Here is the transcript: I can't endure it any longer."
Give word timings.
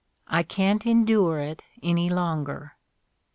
I 0.25 0.41
can't 0.41 0.83
endure 0.87 1.37
it 1.39 1.61
any 1.83 2.09
longer." 2.09 2.75